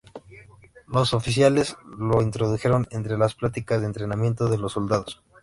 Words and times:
Los 0.87 1.13
oficiales 1.13 1.75
lo 1.85 2.23
introdujeron 2.23 2.87
entre 2.89 3.19
las 3.19 3.35
prácticas 3.35 3.81
de 3.81 3.85
entrenamiento 3.85 4.49
de 4.49 4.57
los 4.57 4.71
soldados. 4.71 5.21